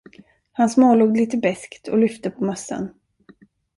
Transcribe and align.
Han 0.51 0.69
smålog 0.69 1.17
lite 1.17 1.37
beskt 1.37 1.87
och 1.87 1.97
lyfte 1.97 2.29
på 2.29 2.43
mössan. 2.45 2.89